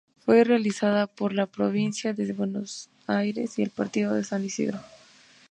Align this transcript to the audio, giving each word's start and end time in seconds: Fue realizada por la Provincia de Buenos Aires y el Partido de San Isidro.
Fue 0.25 0.43
realizada 0.43 1.05
por 1.05 1.31
la 1.31 1.45
Provincia 1.45 2.11
de 2.15 2.33
Buenos 2.33 2.89
Aires 3.05 3.59
y 3.59 3.61
el 3.61 3.69
Partido 3.69 4.15
de 4.15 4.23
San 4.23 4.43
Isidro. 4.43 4.79